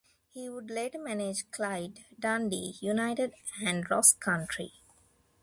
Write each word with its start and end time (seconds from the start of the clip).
He 0.31 0.49
would 0.49 0.71
later 0.71 0.97
manage 0.97 1.51
Clyde, 1.51 1.99
Dundee 2.19 2.75
United 2.81 3.35
and 3.63 3.87
Ross 3.91 4.13
County. 4.13 4.73